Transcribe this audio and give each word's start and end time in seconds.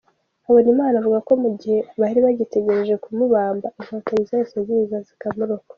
Habonimana 0.45 0.95
avuga 0.97 1.19
ko 1.27 1.33
mu 1.43 1.49
gihe 1.59 1.79
bari 2.01 2.19
bagitegereje 2.25 2.95
kumubamba 3.03 3.67
inkotanyi 3.79 4.23
zahise 4.29 4.57
ziza 4.67 4.97
zikamurokora. 5.07 5.69